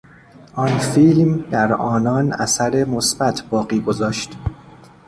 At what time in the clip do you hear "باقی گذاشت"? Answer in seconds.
3.49-4.35